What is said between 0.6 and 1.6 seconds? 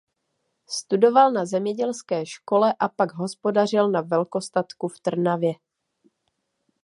Studoval na